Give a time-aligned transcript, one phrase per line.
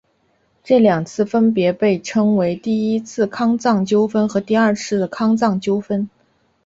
[0.63, 6.09] 这两次分别被称为第一次康藏纠纷和第二次康藏纠纷。